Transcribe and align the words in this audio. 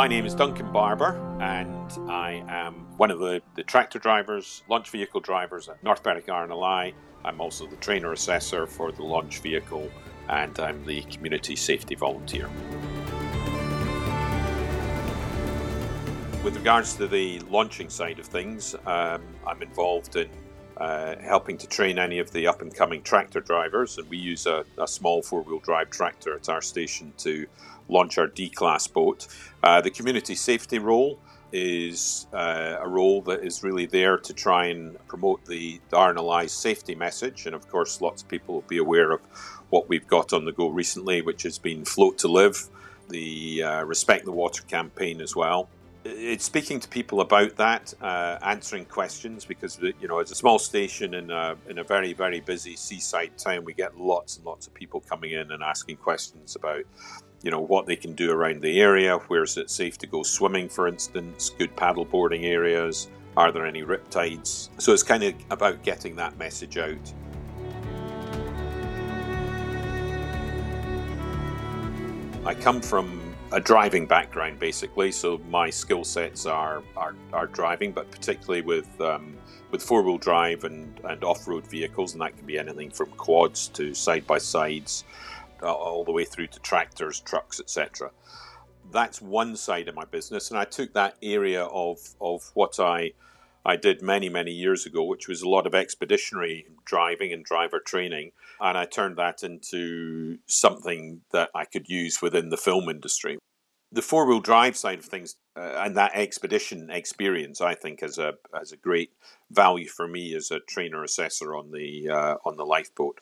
My 0.00 0.08
name 0.08 0.24
is 0.24 0.34
Duncan 0.34 0.72
Barbour, 0.72 1.14
and 1.42 2.10
I 2.10 2.42
am 2.48 2.86
one 2.96 3.10
of 3.10 3.18
the, 3.18 3.42
the 3.54 3.62
tractor 3.62 3.98
drivers, 3.98 4.62
launch 4.66 4.88
vehicle 4.88 5.20
drivers 5.20 5.68
at 5.68 5.84
North 5.84 6.02
Berwick 6.02 6.26
RNLI. 6.26 6.94
I'm 7.22 7.38
also 7.38 7.66
the 7.66 7.76
trainer 7.76 8.10
assessor 8.10 8.66
for 8.66 8.92
the 8.92 9.02
launch 9.02 9.40
vehicle, 9.40 9.90
and 10.30 10.58
I'm 10.58 10.86
the 10.86 11.02
community 11.02 11.54
safety 11.54 11.94
volunteer. 11.96 12.48
With 16.42 16.56
regards 16.56 16.96
to 16.96 17.06
the 17.06 17.40
launching 17.40 17.90
side 17.90 18.18
of 18.18 18.24
things, 18.24 18.74
um, 18.86 19.22
I'm 19.46 19.60
involved 19.60 20.16
in 20.16 20.30
uh, 20.80 21.16
helping 21.20 21.58
to 21.58 21.66
train 21.66 21.98
any 21.98 22.18
of 22.18 22.32
the 22.32 22.46
up 22.46 22.62
and 22.62 22.74
coming 22.74 23.02
tractor 23.02 23.40
drivers, 23.40 23.98
and 23.98 24.08
we 24.08 24.16
use 24.16 24.46
a, 24.46 24.64
a 24.78 24.88
small 24.88 25.22
four 25.22 25.42
wheel 25.42 25.58
drive 25.60 25.90
tractor 25.90 26.34
at 26.34 26.48
our 26.48 26.62
station 26.62 27.12
to 27.18 27.46
launch 27.88 28.16
our 28.18 28.26
D 28.26 28.48
class 28.48 28.86
boat. 28.86 29.26
Uh, 29.62 29.80
the 29.80 29.90
community 29.90 30.34
safety 30.34 30.78
role 30.78 31.18
is 31.52 32.26
uh, 32.32 32.76
a 32.80 32.88
role 32.88 33.20
that 33.22 33.44
is 33.44 33.62
really 33.62 33.86
there 33.86 34.16
to 34.16 34.32
try 34.32 34.66
and 34.66 34.96
promote 35.08 35.44
the, 35.46 35.80
the 35.90 35.96
RNLI 35.96 36.48
safety 36.48 36.94
message. 36.94 37.46
And 37.46 37.54
of 37.54 37.68
course, 37.68 38.00
lots 38.00 38.22
of 38.22 38.28
people 38.28 38.54
will 38.54 38.64
be 38.68 38.78
aware 38.78 39.10
of 39.10 39.20
what 39.70 39.88
we've 39.88 40.06
got 40.06 40.32
on 40.32 40.44
the 40.44 40.52
go 40.52 40.68
recently, 40.68 41.22
which 41.22 41.42
has 41.42 41.58
been 41.58 41.84
Float 41.84 42.18
to 42.18 42.28
Live, 42.28 42.68
the 43.08 43.62
uh, 43.64 43.84
Respect 43.84 44.24
the 44.24 44.32
Water 44.32 44.62
campaign 44.62 45.20
as 45.20 45.34
well. 45.34 45.68
It's 46.02 46.44
speaking 46.44 46.80
to 46.80 46.88
people 46.88 47.20
about 47.20 47.56
that, 47.56 47.92
uh, 48.00 48.38
answering 48.40 48.86
questions 48.86 49.44
because 49.44 49.78
you 49.80 50.08
know 50.08 50.18
it's 50.20 50.30
a 50.30 50.34
small 50.34 50.58
station 50.58 51.12
in 51.12 51.30
a 51.30 51.56
in 51.68 51.78
a 51.78 51.84
very 51.84 52.14
very 52.14 52.40
busy 52.40 52.74
seaside 52.74 53.36
town. 53.36 53.64
We 53.66 53.74
get 53.74 53.98
lots 53.98 54.38
and 54.38 54.46
lots 54.46 54.66
of 54.66 54.72
people 54.72 55.00
coming 55.00 55.32
in 55.32 55.50
and 55.50 55.62
asking 55.62 55.98
questions 55.98 56.56
about 56.56 56.84
you 57.42 57.50
know 57.50 57.60
what 57.60 57.84
they 57.84 57.96
can 57.96 58.14
do 58.14 58.32
around 58.32 58.62
the 58.62 58.80
area. 58.80 59.18
Where's 59.28 59.58
it 59.58 59.70
safe 59.70 59.98
to 59.98 60.06
go 60.06 60.22
swimming, 60.22 60.70
for 60.70 60.88
instance? 60.88 61.50
Good 61.50 61.76
paddle 61.76 62.06
boarding 62.06 62.46
areas. 62.46 63.08
Are 63.36 63.52
there 63.52 63.66
any 63.66 63.82
riptides? 63.82 64.70
So 64.80 64.94
it's 64.94 65.02
kind 65.02 65.22
of 65.22 65.34
about 65.50 65.82
getting 65.82 66.16
that 66.16 66.38
message 66.38 66.78
out. 66.78 67.12
I 72.46 72.54
come 72.54 72.80
from 72.80 73.19
a 73.52 73.60
driving 73.60 74.06
background 74.06 74.58
basically, 74.58 75.10
so 75.10 75.38
my 75.48 75.70
skill 75.70 76.04
sets 76.04 76.46
are, 76.46 76.82
are, 76.96 77.14
are 77.32 77.46
driving, 77.46 77.92
but 77.92 78.10
particularly 78.10 78.62
with 78.62 79.00
um, 79.00 79.36
with 79.70 79.82
four 79.82 80.02
wheel 80.02 80.18
drive 80.18 80.64
and, 80.64 81.00
and 81.04 81.22
off 81.22 81.46
road 81.46 81.66
vehicles, 81.66 82.12
and 82.12 82.22
that 82.22 82.36
can 82.36 82.46
be 82.46 82.58
anything 82.58 82.90
from 82.90 83.10
quads 83.10 83.68
to 83.68 83.94
side 83.94 84.26
by 84.26 84.38
sides 84.38 85.04
uh, 85.62 85.72
all 85.72 86.04
the 86.04 86.12
way 86.12 86.24
through 86.24 86.48
to 86.48 86.58
tractors, 86.60 87.20
trucks, 87.20 87.60
etc. 87.60 88.10
That's 88.90 89.22
one 89.22 89.54
side 89.56 89.88
of 89.88 89.94
my 89.94 90.04
business, 90.04 90.50
and 90.50 90.58
I 90.58 90.64
took 90.64 90.92
that 90.94 91.16
area 91.22 91.64
of 91.64 91.98
of 92.20 92.50
what 92.54 92.80
I 92.80 93.12
I 93.70 93.76
did 93.76 94.02
many 94.02 94.28
many 94.28 94.52
years 94.52 94.86
ago, 94.86 95.02
which 95.04 95.28
was 95.28 95.42
a 95.42 95.48
lot 95.48 95.66
of 95.66 95.74
expeditionary 95.74 96.66
driving 96.84 97.32
and 97.32 97.44
driver 97.44 97.80
training, 97.80 98.32
and 98.60 98.76
I 98.76 98.84
turned 98.84 99.16
that 99.16 99.42
into 99.42 100.38
something 100.46 101.22
that 101.32 101.50
I 101.54 101.64
could 101.64 101.88
use 101.88 102.20
within 102.20 102.50
the 102.50 102.56
film 102.56 102.88
industry. 102.88 103.38
The 103.92 104.02
four 104.02 104.26
wheel 104.26 104.40
drive 104.40 104.76
side 104.76 105.00
of 105.00 105.04
things 105.04 105.36
uh, 105.56 105.82
and 105.84 105.96
that 105.96 106.12
expedition 106.14 106.90
experience, 106.90 107.60
I 107.60 107.74
think, 107.74 108.00
has 108.00 108.18
a 108.18 108.34
has 108.54 108.72
a 108.72 108.76
great 108.76 109.12
value 109.50 109.88
for 109.88 110.06
me 110.06 110.34
as 110.34 110.50
a 110.50 110.60
trainer 110.60 111.02
assessor 111.02 111.54
on 111.54 111.70
the 111.72 112.08
uh, 112.08 112.36
on 112.44 112.56
the 112.56 112.64
lifeboat 112.64 113.20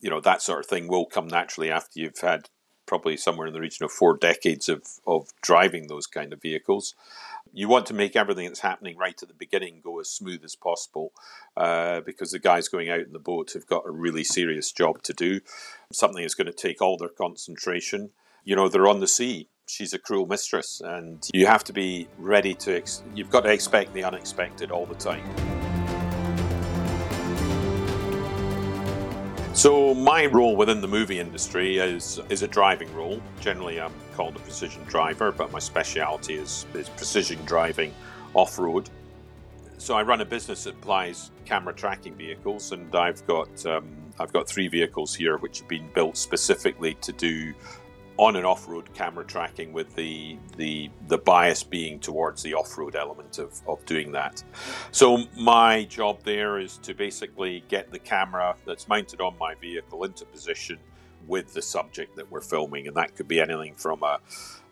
you 0.00 0.10
know 0.10 0.20
that 0.20 0.42
sort 0.42 0.60
of 0.60 0.66
thing 0.66 0.86
will 0.86 1.06
come 1.06 1.26
naturally 1.26 1.70
after 1.70 1.98
you've 2.00 2.20
had 2.20 2.48
probably 2.88 3.16
somewhere 3.16 3.46
in 3.46 3.52
the 3.52 3.60
region 3.60 3.84
of 3.84 3.92
four 3.92 4.16
decades 4.16 4.68
of, 4.68 4.82
of 5.06 5.28
driving 5.42 5.86
those 5.86 6.06
kind 6.06 6.32
of 6.32 6.40
vehicles. 6.40 6.94
You 7.58 7.66
want 7.66 7.86
to 7.86 7.94
make 7.94 8.14
everything 8.14 8.46
that's 8.46 8.60
happening 8.60 8.96
right 8.96 9.20
at 9.20 9.26
the 9.26 9.34
beginning 9.34 9.80
go 9.82 9.98
as 9.98 10.08
smooth 10.08 10.44
as 10.44 10.54
possible 10.54 11.12
uh, 11.56 12.02
because 12.02 12.30
the 12.30 12.38
guys 12.38 12.68
going 12.68 12.88
out 12.88 13.00
in 13.00 13.12
the 13.12 13.18
boat 13.18 13.54
have 13.54 13.66
got 13.66 13.82
a 13.84 13.90
really 13.90 14.22
serious 14.22 14.70
job 14.70 15.02
to 15.02 15.12
do, 15.12 15.40
something 15.92 16.22
that's 16.22 16.36
going 16.36 16.46
to 16.46 16.52
take 16.52 16.80
all 16.80 16.96
their 16.96 17.08
concentration. 17.08 18.10
You 18.44 18.54
know, 18.54 18.68
they're 18.68 18.86
on 18.86 19.00
the 19.00 19.08
sea. 19.08 19.48
She's 19.66 19.92
a 19.92 19.98
cruel 19.98 20.26
mistress, 20.26 20.80
and 20.80 21.28
you 21.34 21.46
have 21.46 21.64
to 21.64 21.72
be 21.72 22.06
ready 22.16 22.54
to, 22.54 22.76
ex- 22.76 23.02
you've 23.12 23.30
got 23.30 23.40
to 23.40 23.50
expect 23.50 23.92
the 23.92 24.04
unexpected 24.04 24.70
all 24.70 24.86
the 24.86 24.94
time. 24.94 25.57
So 29.58 29.92
my 29.92 30.26
role 30.26 30.54
within 30.54 30.80
the 30.80 30.86
movie 30.86 31.18
industry 31.18 31.78
is 31.78 32.20
is 32.28 32.42
a 32.44 32.46
driving 32.46 32.94
role. 32.94 33.20
Generally, 33.40 33.80
I'm 33.80 33.92
called 34.14 34.36
a 34.36 34.38
precision 34.38 34.84
driver, 34.84 35.32
but 35.32 35.50
my 35.50 35.58
specialty 35.58 36.36
is 36.36 36.64
is 36.74 36.88
precision 36.90 37.44
driving 37.44 37.92
off 38.34 38.56
road. 38.56 38.88
So 39.78 39.96
I 39.96 40.02
run 40.02 40.20
a 40.20 40.24
business 40.24 40.62
that 40.62 40.74
applies 40.74 41.32
camera 41.44 41.74
tracking 41.74 42.14
vehicles, 42.14 42.70
and 42.70 42.94
I've 42.94 43.26
got 43.26 43.66
um, 43.66 43.88
I've 44.20 44.32
got 44.32 44.48
three 44.48 44.68
vehicles 44.68 45.12
here 45.12 45.38
which 45.38 45.58
have 45.58 45.68
been 45.68 45.90
built 45.92 46.16
specifically 46.16 46.94
to 46.94 47.10
do 47.10 47.52
on 48.18 48.36
and 48.36 48.44
off-road 48.44 48.92
camera 48.94 49.24
tracking 49.24 49.72
with 49.72 49.94
the 49.94 50.36
the 50.56 50.90
the 51.06 51.18
bias 51.18 51.62
being 51.62 52.00
towards 52.00 52.42
the 52.42 52.52
off-road 52.52 52.96
element 52.96 53.38
of, 53.38 53.60
of 53.66 53.84
doing 53.86 54.12
that. 54.12 54.42
So 54.90 55.24
my 55.36 55.84
job 55.84 56.24
there 56.24 56.58
is 56.58 56.78
to 56.78 56.94
basically 56.94 57.64
get 57.68 57.90
the 57.92 57.98
camera 57.98 58.56
that's 58.66 58.88
mounted 58.88 59.20
on 59.20 59.38
my 59.38 59.54
vehicle 59.54 60.04
into 60.04 60.24
position 60.24 60.78
with 61.26 61.54
the 61.54 61.62
subject 61.62 62.16
that 62.16 62.30
we're 62.30 62.40
filming, 62.40 62.88
and 62.88 62.96
that 62.96 63.14
could 63.14 63.28
be 63.28 63.40
anything 63.40 63.74
from 63.74 64.02
a 64.02 64.18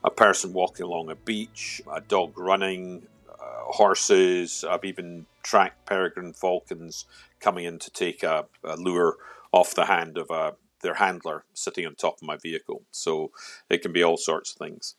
a 0.05 0.11
person 0.11 0.53
walking 0.53 0.87
along 0.87 1.11
a 1.11 1.17
beach, 1.17 1.81
a 1.93 2.01
dog 2.01 2.39
running, 2.39 3.07
uh, 3.29 3.73
horses. 3.73 4.65
I've 4.69 4.85
even 4.85 5.27
tracked 5.43 5.87
peregrine 5.87 6.33
falcons 6.33 7.07
coming 7.41 7.65
in 7.65 7.79
to 7.79 7.91
take 7.91 8.23
a, 8.23 8.47
a 8.65 8.77
lure 8.77 9.17
off 9.53 9.75
the 9.75 9.87
hand 9.87 10.19
of 10.19 10.31
a 10.31 10.55
their 10.87 10.95
handler 10.95 11.45
sitting 11.53 11.85
on 11.85 11.95
top 11.95 12.17
of 12.23 12.27
my 12.27 12.37
vehicle. 12.37 12.85
So 12.91 13.33
it 13.69 13.83
can 13.83 13.93
be 13.93 14.03
all 14.03 14.17
sorts 14.17 14.53
of 14.53 14.59
things. 14.59 14.95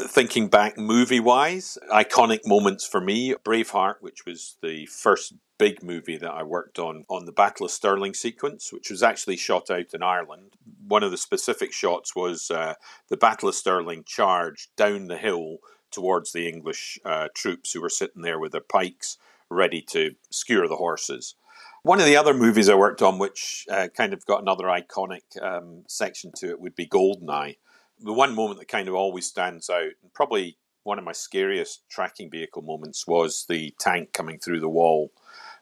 Thinking 0.00 0.48
back 0.48 0.78
movie 0.78 1.20
wise, 1.20 1.76
iconic 1.92 2.40
moments 2.46 2.86
for 2.86 3.00
me 3.00 3.34
Braveheart, 3.44 3.96
which 4.00 4.24
was 4.24 4.56
the 4.62 4.86
first 4.86 5.34
big 5.58 5.82
movie 5.82 6.16
that 6.16 6.30
I 6.30 6.44
worked 6.44 6.78
on, 6.78 7.04
on 7.10 7.26
the 7.26 7.32
Battle 7.32 7.66
of 7.66 7.72
Stirling 7.72 8.14
sequence, 8.14 8.72
which 8.72 8.90
was 8.90 9.02
actually 9.02 9.36
shot 9.36 9.70
out 9.70 9.92
in 9.92 10.02
Ireland. 10.02 10.52
One 10.86 11.02
of 11.02 11.10
the 11.10 11.16
specific 11.16 11.72
shots 11.72 12.14
was 12.14 12.50
uh, 12.50 12.74
the 13.08 13.16
Battle 13.16 13.48
of 13.48 13.56
Stirling 13.56 14.04
charge 14.04 14.68
down 14.76 15.08
the 15.08 15.16
hill 15.16 15.58
towards 15.90 16.32
the 16.32 16.48
English 16.48 16.98
uh, 17.04 17.28
troops 17.34 17.72
who 17.72 17.80
were 17.80 17.90
sitting 17.90 18.22
there 18.22 18.38
with 18.38 18.52
their 18.52 18.60
pikes 18.60 19.18
ready 19.50 19.80
to 19.80 20.14
skewer 20.30 20.68
the 20.68 20.76
horses. 20.76 21.34
One 21.82 22.00
of 22.00 22.06
the 22.06 22.16
other 22.16 22.34
movies 22.34 22.68
I 22.68 22.74
worked 22.74 23.02
on, 23.02 23.18
which 23.18 23.64
uh, 23.70 23.88
kind 23.96 24.12
of 24.12 24.26
got 24.26 24.42
another 24.42 24.64
iconic 24.64 25.40
um, 25.40 25.84
section 25.86 26.32
to 26.36 26.50
it, 26.50 26.60
would 26.60 26.74
be 26.74 26.86
Goldeneye. 26.86 27.56
The 28.00 28.12
one 28.12 28.34
moment 28.34 28.58
that 28.58 28.68
kind 28.68 28.88
of 28.88 28.94
always 28.94 29.26
stands 29.26 29.70
out, 29.70 29.92
and 30.02 30.12
probably 30.12 30.58
one 30.82 30.98
of 30.98 31.04
my 31.04 31.12
scariest 31.12 31.84
tracking 31.88 32.30
vehicle 32.30 32.62
moments, 32.62 33.06
was 33.06 33.46
the 33.48 33.74
tank 33.78 34.12
coming 34.12 34.38
through 34.38 34.60
the 34.60 34.68
wall, 34.68 35.12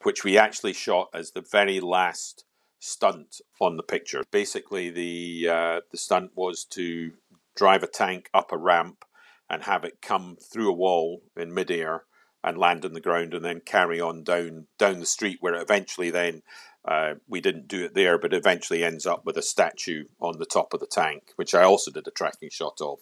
which 0.03 0.25
we 0.25 0.38
actually 0.38 0.72
shot 0.72 1.09
as 1.12 1.32
the 1.32 1.44
very 1.53 1.81
last 1.81 2.44
stunt 2.78 3.41
on 3.60 3.76
the 3.76 3.82
picture. 3.82 4.25
Basically, 4.31 4.91
the 4.91 5.49
uh, 5.50 5.81
the 5.91 5.99
stunt 5.99 6.31
was 6.34 6.65
to 6.71 7.12
drive 7.55 7.82
a 7.82 7.88
tank 7.88 8.31
up 8.32 8.53
a 8.53 8.59
ramp 8.59 9.05
and 9.50 9.62
have 9.62 9.84
it 9.84 10.03
come 10.03 10.37
through 10.43 10.71
a 10.71 10.75
wall 10.75 11.22
in 11.37 11.53
midair 11.53 12.05
and 12.46 12.56
land 12.56 12.84
on 12.84 12.92
the 12.92 13.00
ground 13.00 13.34
and 13.34 13.44
then 13.44 13.60
carry 13.60 14.00
on 14.00 14.22
down 14.22 14.68
down 14.78 15.00
the 15.00 15.06
street 15.06 15.38
where 15.40 15.56
eventually 15.56 16.10
then 16.10 16.43
uh, 16.87 17.14
we 17.28 17.40
didn't 17.40 17.66
do 17.66 17.84
it 17.84 17.94
there, 17.94 18.16
but 18.16 18.32
eventually 18.32 18.84
ends 18.84 19.04
up 19.04 19.26
with 19.26 19.37
a 19.37 19.43
statue 19.43 20.04
on 20.20 20.38
the 20.38 20.46
top 20.46 20.72
of 20.72 20.78
the 20.78 20.87
tank, 20.87 21.32
which 21.34 21.52
I 21.52 21.64
also 21.64 21.90
did 21.90 22.06
a 22.06 22.12
tracking 22.12 22.48
shot 22.50 22.78
of, 22.81 23.00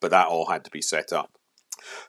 but 0.00 0.10
that 0.10 0.28
all 0.28 0.46
had 0.46 0.64
to 0.64 0.70
be 0.70 0.80
set 0.80 1.12
up. 1.12 1.38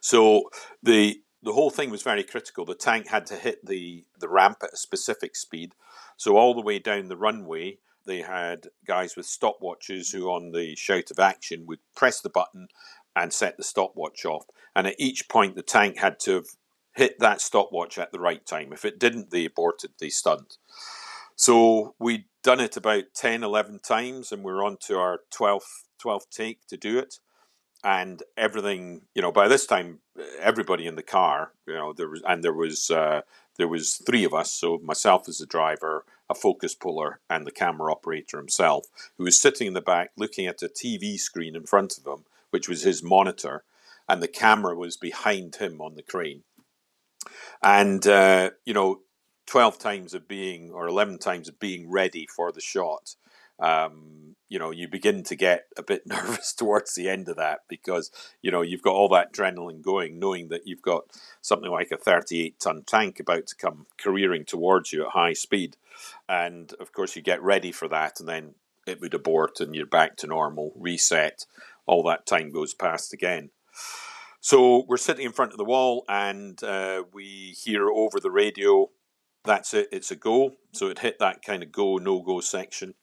So 0.00 0.48
the 0.82 1.20
the 1.42 1.52
whole 1.52 1.70
thing 1.70 1.90
was 1.90 2.02
very 2.02 2.24
critical. 2.24 2.64
The 2.64 2.74
tank 2.74 3.08
had 3.08 3.26
to 3.26 3.36
hit 3.36 3.64
the 3.64 4.04
the 4.18 4.28
ramp 4.28 4.58
at 4.62 4.72
a 4.72 4.78
specific 4.78 5.36
speed, 5.36 5.72
so 6.16 6.36
all 6.36 6.54
the 6.54 6.62
way 6.62 6.78
down 6.78 7.08
the 7.08 7.16
runway. 7.16 7.78
They 8.06 8.22
had 8.22 8.68
guys 8.86 9.14
with 9.14 9.26
stopwatches 9.26 10.12
who, 10.12 10.30
on 10.30 10.52
the 10.52 10.74
shout 10.76 11.10
of 11.10 11.18
action, 11.18 11.66
would 11.66 11.80
press 11.94 12.22
the 12.22 12.30
button 12.30 12.68
and 13.14 13.34
set 13.34 13.58
the 13.58 13.62
stopwatch 13.62 14.24
off. 14.24 14.46
And 14.74 14.86
at 14.86 14.98
each 14.98 15.28
point, 15.28 15.56
the 15.56 15.62
tank 15.62 15.98
had 15.98 16.18
to 16.20 16.36
have 16.36 16.46
hit 16.98 17.20
that 17.20 17.40
stopwatch 17.40 17.96
at 17.96 18.10
the 18.10 18.18
right 18.18 18.44
time. 18.44 18.72
If 18.72 18.84
it 18.84 18.98
didn't, 18.98 19.30
they 19.30 19.44
aborted 19.44 19.92
the 19.98 20.10
stunt. 20.10 20.58
So 21.36 21.94
we'd 22.00 22.24
done 22.42 22.58
it 22.58 22.76
about 22.76 23.04
10, 23.14 23.44
11 23.44 23.78
times, 23.78 24.32
and 24.32 24.42
we're 24.42 24.64
on 24.64 24.76
to 24.88 24.98
our 24.98 25.20
12th, 25.32 25.84
12th 26.04 26.28
take 26.30 26.66
to 26.66 26.76
do 26.76 26.98
it. 26.98 27.20
And 27.84 28.24
everything, 28.36 29.02
you 29.14 29.22
know, 29.22 29.30
by 29.30 29.46
this 29.46 29.64
time, 29.64 30.00
everybody 30.40 30.88
in 30.88 30.96
the 30.96 31.04
car, 31.04 31.52
you 31.68 31.74
know, 31.74 31.92
there 31.92 32.08
was, 32.08 32.22
and 32.26 32.42
there 32.42 32.52
was, 32.52 32.90
uh, 32.90 33.20
there 33.56 33.68
was 33.68 34.02
three 34.04 34.24
of 34.24 34.34
us. 34.34 34.50
So 34.50 34.80
myself 34.82 35.28
as 35.28 35.38
the 35.38 35.46
driver, 35.46 36.04
a 36.28 36.34
focus 36.34 36.74
puller, 36.74 37.20
and 37.30 37.46
the 37.46 37.52
camera 37.52 37.92
operator 37.92 38.38
himself, 38.38 38.86
who 39.16 39.24
was 39.24 39.40
sitting 39.40 39.68
in 39.68 39.74
the 39.74 39.80
back 39.80 40.10
looking 40.16 40.46
at 40.46 40.62
a 40.62 40.68
TV 40.68 41.16
screen 41.16 41.54
in 41.54 41.64
front 41.64 41.96
of 41.96 42.04
him, 42.04 42.24
which 42.50 42.68
was 42.68 42.82
his 42.82 43.04
monitor 43.04 43.62
and 44.08 44.22
the 44.22 44.28
camera 44.28 44.74
was 44.74 44.96
behind 44.96 45.56
him 45.56 45.80
on 45.80 45.94
the 45.94 46.02
crane. 46.02 46.42
And, 47.62 48.06
uh, 48.06 48.50
you 48.64 48.74
know, 48.74 49.00
12 49.46 49.78
times 49.78 50.14
of 50.14 50.28
being, 50.28 50.70
or 50.70 50.86
11 50.86 51.18
times 51.18 51.48
of 51.48 51.58
being 51.58 51.90
ready 51.90 52.26
for 52.26 52.52
the 52.52 52.60
shot, 52.60 53.14
um, 53.60 54.36
you 54.48 54.58
know, 54.58 54.70
you 54.70 54.88
begin 54.88 55.22
to 55.24 55.36
get 55.36 55.66
a 55.76 55.82
bit 55.82 56.02
nervous 56.06 56.52
towards 56.52 56.94
the 56.94 57.08
end 57.08 57.28
of 57.28 57.36
that 57.36 57.60
because, 57.68 58.10
you 58.42 58.50
know, 58.50 58.62
you've 58.62 58.82
got 58.82 58.94
all 58.94 59.08
that 59.10 59.32
adrenaline 59.32 59.82
going, 59.82 60.18
knowing 60.18 60.48
that 60.48 60.66
you've 60.66 60.82
got 60.82 61.04
something 61.40 61.70
like 61.70 61.90
a 61.90 61.96
38 61.96 62.58
ton 62.60 62.82
tank 62.86 63.20
about 63.20 63.46
to 63.48 63.56
come 63.56 63.86
careering 63.98 64.44
towards 64.44 64.92
you 64.92 65.04
at 65.04 65.12
high 65.12 65.32
speed. 65.32 65.76
And 66.28 66.72
of 66.80 66.92
course, 66.92 67.16
you 67.16 67.22
get 67.22 67.42
ready 67.42 67.72
for 67.72 67.88
that, 67.88 68.20
and 68.20 68.28
then 68.28 68.54
it 68.86 69.00
would 69.00 69.14
abort 69.14 69.60
and 69.60 69.74
you're 69.74 69.86
back 69.86 70.16
to 70.16 70.26
normal, 70.26 70.72
reset. 70.76 71.44
All 71.86 72.02
that 72.04 72.26
time 72.26 72.50
goes 72.50 72.74
past 72.74 73.12
again. 73.12 73.50
So 74.48 74.86
we're 74.88 74.96
sitting 74.96 75.26
in 75.26 75.32
front 75.32 75.52
of 75.52 75.58
the 75.58 75.64
wall 75.66 76.06
and 76.08 76.64
uh, 76.64 77.02
we 77.12 77.54
hear 77.62 77.90
over 77.90 78.18
the 78.18 78.30
radio, 78.30 78.88
that's 79.44 79.74
it, 79.74 79.88
it's 79.92 80.10
a 80.10 80.16
go. 80.16 80.54
So 80.72 80.86
it 80.86 81.00
hit 81.00 81.18
that 81.18 81.42
kind 81.42 81.62
of 81.62 81.70
go, 81.70 81.98
no 81.98 82.22
go 82.22 82.40
section 82.40 82.94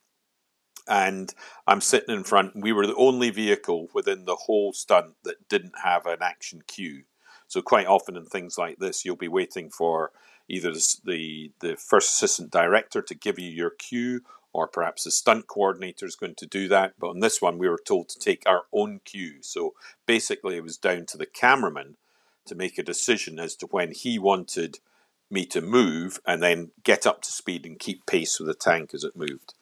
and 0.88 1.32
I'm 1.64 1.80
sitting 1.80 2.12
in 2.12 2.24
front. 2.24 2.56
We 2.56 2.72
were 2.72 2.88
the 2.88 2.96
only 2.96 3.30
vehicle 3.30 3.86
within 3.94 4.24
the 4.24 4.34
whole 4.34 4.72
stunt 4.72 5.14
that 5.22 5.48
didn't 5.48 5.74
have 5.84 6.04
an 6.06 6.18
action 6.20 6.62
cue. 6.66 7.04
So 7.46 7.62
quite 7.62 7.86
often 7.86 8.16
in 8.16 8.26
things 8.26 8.58
like 8.58 8.80
this, 8.80 9.04
you'll 9.04 9.14
be 9.14 9.28
waiting 9.28 9.70
for 9.70 10.10
either 10.48 10.72
the 11.04 11.52
the 11.60 11.76
first 11.76 12.14
assistant 12.14 12.50
director 12.50 13.02
to 13.02 13.14
give 13.14 13.38
you 13.38 13.48
your 13.48 13.70
cue, 13.70 14.22
or 14.56 14.66
perhaps 14.66 15.04
the 15.04 15.10
stunt 15.10 15.46
coordinator 15.46 16.06
is 16.06 16.16
going 16.16 16.34
to 16.34 16.46
do 16.46 16.66
that. 16.66 16.94
But 16.98 17.10
on 17.10 17.20
this 17.20 17.42
one, 17.42 17.58
we 17.58 17.68
were 17.68 17.78
told 17.86 18.08
to 18.08 18.18
take 18.18 18.42
our 18.46 18.62
own 18.72 19.00
cue. 19.04 19.42
So 19.42 19.74
basically, 20.06 20.56
it 20.56 20.62
was 20.62 20.78
down 20.78 21.04
to 21.06 21.18
the 21.18 21.26
cameraman 21.26 21.96
to 22.46 22.54
make 22.54 22.78
a 22.78 22.82
decision 22.82 23.38
as 23.38 23.54
to 23.56 23.66
when 23.66 23.92
he 23.92 24.18
wanted 24.18 24.78
me 25.30 25.44
to 25.44 25.60
move 25.60 26.20
and 26.26 26.42
then 26.42 26.70
get 26.84 27.06
up 27.06 27.20
to 27.20 27.32
speed 27.32 27.66
and 27.66 27.78
keep 27.78 28.06
pace 28.06 28.40
with 28.40 28.48
the 28.48 28.54
tank 28.54 28.94
as 28.94 29.04
it 29.04 29.14
moved. 29.14 29.52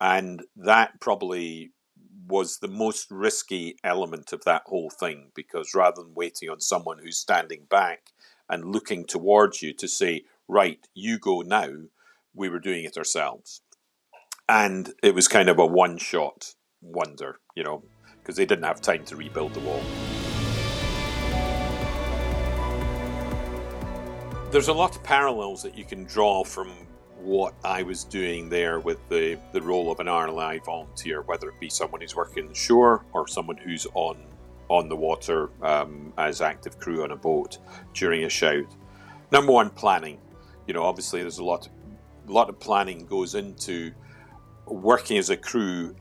And 0.00 0.44
that 0.54 1.00
probably 1.00 1.72
was 2.28 2.58
the 2.58 2.68
most 2.68 3.10
risky 3.10 3.76
element 3.82 4.32
of 4.32 4.44
that 4.44 4.62
whole 4.66 4.90
thing 4.90 5.32
because 5.34 5.74
rather 5.74 6.02
than 6.02 6.14
waiting 6.14 6.50
on 6.50 6.60
someone 6.60 6.98
who's 6.98 7.16
standing 7.16 7.64
back 7.68 8.12
and 8.48 8.72
looking 8.72 9.04
towards 9.04 9.60
you 9.60 9.72
to 9.72 9.88
say, 9.88 10.22
right, 10.46 10.86
you 10.94 11.18
go 11.18 11.40
now, 11.40 11.70
we 12.32 12.48
were 12.48 12.60
doing 12.60 12.84
it 12.84 12.96
ourselves. 12.96 13.62
And 14.48 14.92
it 15.02 15.14
was 15.14 15.26
kind 15.26 15.48
of 15.48 15.58
a 15.58 15.66
one 15.66 15.98
shot 15.98 16.54
wonder, 16.80 17.40
you 17.56 17.64
know, 17.64 17.82
because 18.18 18.36
they 18.36 18.46
didn't 18.46 18.64
have 18.64 18.80
time 18.80 19.04
to 19.06 19.16
rebuild 19.16 19.54
the 19.54 19.60
wall. 19.60 19.82
There's 24.52 24.68
a 24.68 24.72
lot 24.72 24.94
of 24.94 25.02
parallels 25.02 25.62
that 25.64 25.76
you 25.76 25.84
can 25.84 26.04
draw 26.04 26.44
from 26.44 26.70
what 27.18 27.54
I 27.64 27.82
was 27.82 28.04
doing 28.04 28.48
there 28.48 28.78
with 28.78 28.98
the, 29.08 29.36
the 29.52 29.60
role 29.60 29.90
of 29.90 29.98
an 29.98 30.06
RNLI 30.06 30.64
volunteer, 30.64 31.22
whether 31.22 31.48
it 31.48 31.58
be 31.58 31.68
someone 31.68 32.00
who's 32.00 32.14
working 32.14 32.54
shore 32.54 33.04
or 33.12 33.26
someone 33.26 33.56
who's 33.56 33.86
on 33.94 34.16
on 34.68 34.88
the 34.88 34.96
water 34.96 35.50
um, 35.62 36.12
as 36.18 36.40
active 36.40 36.78
crew 36.80 37.04
on 37.04 37.12
a 37.12 37.16
boat 37.16 37.58
during 37.94 38.24
a 38.24 38.28
shout. 38.28 38.66
Number 39.30 39.52
one, 39.52 39.70
planning. 39.70 40.18
You 40.66 40.74
know, 40.74 40.82
obviously 40.82 41.20
there's 41.20 41.38
a 41.38 41.44
lot, 41.44 41.68
a 42.28 42.32
lot 42.32 42.48
of 42.48 42.58
planning 42.58 43.06
goes 43.06 43.36
into 43.36 43.92
working 44.66 45.18
as 45.18 45.30
a 45.30 45.36
crew 45.36 45.94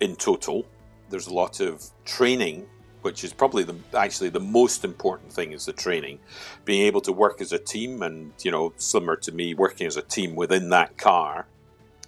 in 0.00 0.16
total. 0.16 0.66
There's 1.10 1.26
a 1.26 1.34
lot 1.34 1.60
of 1.60 1.84
training 2.04 2.66
which 3.04 3.22
is 3.22 3.34
probably 3.34 3.64
the 3.64 3.76
actually 3.92 4.30
the 4.30 4.40
most 4.40 4.82
important 4.82 5.30
thing 5.30 5.52
is 5.52 5.66
the 5.66 5.74
training 5.74 6.18
being 6.64 6.86
able 6.86 7.02
to 7.02 7.12
work 7.12 7.38
as 7.42 7.52
a 7.52 7.58
team 7.58 8.02
and 8.02 8.32
you 8.42 8.50
know 8.50 8.72
similar 8.78 9.14
to 9.14 9.30
me 9.30 9.52
working 9.52 9.86
as 9.86 9.98
a 9.98 10.02
team 10.02 10.34
within 10.34 10.70
that 10.70 10.96
car 10.96 11.46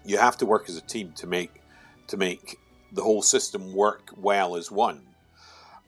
you 0.06 0.16
have 0.16 0.38
to 0.38 0.46
work 0.46 0.70
as 0.70 0.76
a 0.76 0.80
team 0.80 1.12
to 1.14 1.26
make 1.26 1.60
to 2.06 2.16
make 2.16 2.58
the 2.90 3.02
whole 3.02 3.20
system 3.20 3.74
work 3.74 4.08
well 4.16 4.56
as 4.56 4.70
one 4.70 5.02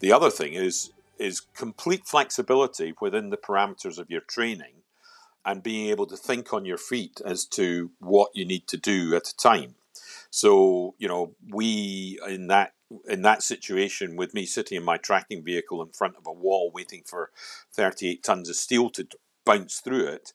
the 0.01 0.13
other 0.13 0.29
thing 0.29 0.53
is 0.53 0.91
is 1.19 1.41
complete 1.41 2.05
flexibility 2.05 2.95
within 3.01 3.31
the 3.31 3.37
parameters 3.39 3.99
of 3.99 4.11
your 4.11 4.21
training 4.21 4.75
and 5.43 5.63
being 5.63 5.89
able 5.89 6.07
to 6.07 6.19
think 6.19 6.53
on 6.53 6.67
your 6.67 6.77
feet 6.77 7.19
as 7.25 7.47
to 7.47 7.91
what 7.99 8.31
you 8.35 8.45
need 8.45 8.67
to 8.67 8.77
do 8.77 9.17
at 9.17 9.27
a 9.27 9.37
time 9.39 9.75
so 10.31 10.95
you 10.99 11.09
know 11.09 11.35
we 11.53 12.19
in 12.29 12.47
that 12.49 12.73
in 13.09 13.23
that 13.23 13.43
situation 13.43 14.17
with 14.17 14.35
me 14.35 14.47
sitting 14.47 14.77
in 14.77 14.85
my 14.85 14.97
tracking 14.97 15.45
vehicle 15.45 15.83
in 15.83 15.91
front 15.91 16.17
of 16.17 16.27
a 16.27 16.33
wall 16.33 16.71
waiting 16.73 17.03
for 17.05 17.31
38 17.75 18.23
tons 18.23 18.49
of 18.49 18.57
steel 18.57 18.89
to 18.91 19.07
bounce 19.45 19.81
through 19.81 20.07
it, 20.07 20.33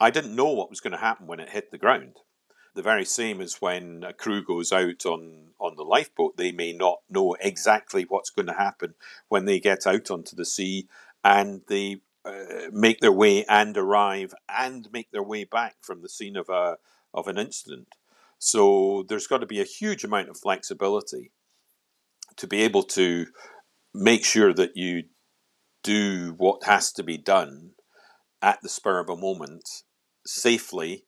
I 0.00 0.10
didn't 0.10 0.36
know 0.36 0.52
what 0.52 0.70
was 0.70 0.80
going 0.80 0.92
to 0.92 0.98
happen 0.98 1.26
when 1.26 1.40
it 1.40 1.50
hit 1.50 1.70
the 1.70 1.78
ground. 1.78 2.18
The 2.74 2.82
very 2.82 3.04
same 3.04 3.40
as 3.40 3.60
when 3.60 4.02
a 4.02 4.12
crew 4.12 4.42
goes 4.44 4.72
out 4.72 5.04
on, 5.04 5.48
on 5.60 5.76
the 5.76 5.84
lifeboat, 5.84 6.36
they 6.36 6.52
may 6.52 6.72
not 6.72 7.00
know 7.10 7.36
exactly 7.40 8.04
what's 8.08 8.30
going 8.30 8.46
to 8.46 8.54
happen 8.54 8.94
when 9.28 9.44
they 9.44 9.60
get 9.60 9.86
out 9.86 10.10
onto 10.10 10.34
the 10.34 10.44
sea 10.46 10.88
and 11.22 11.62
they 11.68 12.00
uh, 12.24 12.70
make 12.72 13.00
their 13.00 13.12
way 13.12 13.44
and 13.44 13.76
arrive 13.76 14.34
and 14.48 14.88
make 14.92 15.10
their 15.10 15.22
way 15.22 15.44
back 15.44 15.76
from 15.82 16.02
the 16.02 16.08
scene 16.08 16.36
of 16.36 16.48
a 16.48 16.78
of 17.14 17.28
an 17.28 17.36
incident. 17.36 17.88
So 18.44 19.04
there's 19.08 19.28
got 19.28 19.38
to 19.38 19.46
be 19.46 19.60
a 19.60 19.64
huge 19.64 20.02
amount 20.02 20.28
of 20.28 20.36
flexibility 20.36 21.30
to 22.36 22.48
be 22.48 22.62
able 22.62 22.82
to 22.82 23.26
make 23.94 24.24
sure 24.24 24.52
that 24.52 24.72
you 24.74 25.04
do 25.84 26.34
what 26.38 26.64
has 26.64 26.90
to 26.94 27.04
be 27.04 27.16
done 27.16 27.74
at 28.42 28.60
the 28.60 28.68
spur 28.68 28.98
of 28.98 29.08
a 29.08 29.16
moment 29.16 29.62
safely 30.26 31.04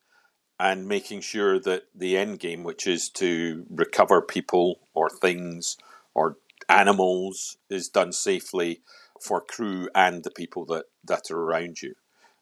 and 0.61 0.87
making 0.87 1.23
sure 1.23 1.59
that 1.59 1.87
the 1.93 2.17
end 2.17 2.39
game, 2.39 2.63
which 2.63 2.87
is 2.87 3.11
to 3.15 3.67
recover 3.69 4.23
people 4.23 4.87
or 4.95 5.11
things 5.11 5.77
or 6.15 6.37
animals, 6.69 7.57
is 7.69 7.89
done 7.89 8.13
safely 8.13 8.81
for 9.21 9.41
crew 9.41 9.89
and 9.93 10.23
the 10.23 10.31
people 10.31 10.65
that, 10.67 10.85
that 11.03 11.33
are 11.33 11.43
around 11.43 11.83
you. 11.83 11.97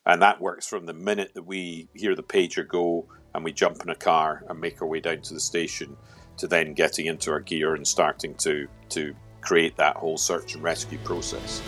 And 0.05 0.21
that 0.21 0.43
works 0.43 0.67
from 0.67 0.85
the 0.85 0.93
minute 0.93 1.33
that 1.33 1.47
we 1.47 1.89
hear 1.95 2.15
the 2.15 2.23
pager 2.23 2.69
go 2.69 3.09
and 3.35 3.45
we 3.45 3.53
jump 3.53 3.83
in 3.83 3.91
a 3.91 3.95
car 3.95 4.45
and 4.49 4.61
make 4.61 4.81
our 4.83 4.89
way 4.89 5.01
down 5.01 5.21
to 5.23 5.35
the 5.35 5.41
station 5.41 5.97
to 6.37 6.47
then 6.47 6.75
getting 6.75 7.07
into 7.07 7.31
our 7.31 7.41
gear 7.41 7.75
and 7.75 7.87
starting 7.87 8.35
to 8.35 8.67
to 8.89 9.15
create 9.41 9.77
that 9.77 9.97
whole 9.97 10.17
search 10.19 10.55
and 10.55 10.63
rescue 10.63 10.99
process. 10.99 11.61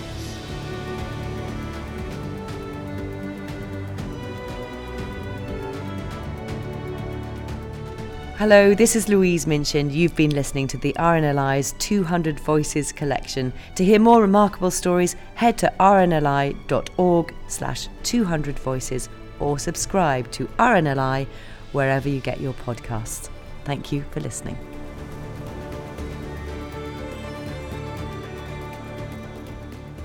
Hello, 8.37 8.75
this 8.75 8.97
is 8.97 9.09
Louise 9.09 9.47
Minchin. 9.47 9.90
You've 9.90 10.16
been 10.16 10.35
listening 10.35 10.66
to 10.66 10.76
the 10.76 10.92
RNLI's 10.94 11.75
200 11.78 12.40
Voices 12.40 12.90
collection. 12.90 13.52
To 13.76 13.85
hear 13.85 14.00
more 14.00 14.21
remarkable 14.21 14.73
stories, 14.73 15.14
head 15.37 15.56
to 15.59 15.73
rnli.org 15.78 17.35
slash 17.47 17.88
200 18.02 18.59
voices 18.59 19.09
or 19.38 19.59
subscribe 19.59 20.30
to 20.33 20.47
RNLI 20.59 21.26
wherever 21.75 22.09
you 22.09 22.21
get 22.21 22.40
your 22.40 22.54
podcasts. 22.54 23.28
Thank 23.64 23.93
you 23.93 24.04
for 24.11 24.21
listening. 24.21 24.57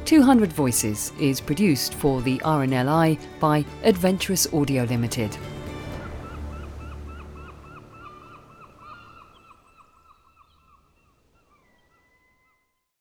Two 0.06 0.24
Hundred 0.24 0.52
Voices 0.52 1.14
is 1.20 1.40
produced 1.40 1.94
for 1.94 2.22
the 2.24 2.40
RNLI 2.40 3.20
by 3.40 3.64
Adventurous 3.84 4.52
Audio 4.52 4.84
Limited. 4.86 5.38